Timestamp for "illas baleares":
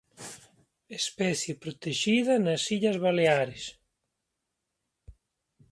2.75-3.65